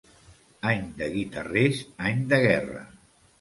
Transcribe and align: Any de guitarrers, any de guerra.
Any 0.71 0.87
de 1.01 1.09
guitarrers, 1.17 1.83
any 2.07 2.25
de 2.33 2.41
guerra. 2.47 2.83